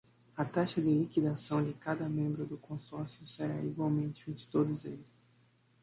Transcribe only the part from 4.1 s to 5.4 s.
entre todos eles.